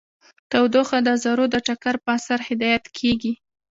تودوخه 0.51 0.97
د 1.07 1.09
ذرو 1.23 1.45
د 1.53 1.55
ټکر 1.67 1.95
په 2.03 2.09
اثر 2.17 2.39
هدایت 2.47 2.85
کیږي. 2.97 3.33